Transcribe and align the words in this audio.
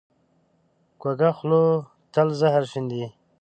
کوږه 1.01 1.29
خوله 1.37 1.61
تل 2.13 2.27
زهر 2.39 2.63
شیندي 2.71 3.05